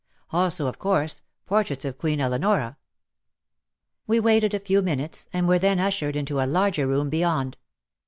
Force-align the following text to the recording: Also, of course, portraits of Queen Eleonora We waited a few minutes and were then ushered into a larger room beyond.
Also, 0.31 0.65
of 0.65 0.79
course, 0.79 1.21
portraits 1.45 1.85
of 1.85 1.99
Queen 1.99 2.19
Eleonora 2.19 2.75
We 4.07 4.19
waited 4.19 4.55
a 4.55 4.59
few 4.59 4.81
minutes 4.81 5.27
and 5.31 5.47
were 5.47 5.59
then 5.59 5.79
ushered 5.79 6.15
into 6.15 6.41
a 6.41 6.47
larger 6.49 6.87
room 6.87 7.11
beyond. 7.11 7.55